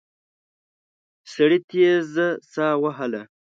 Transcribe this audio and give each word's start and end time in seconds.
سړي 1.33 1.59
تېزه 1.69 2.27
ساه 2.53 2.75
وهله. 2.83 3.21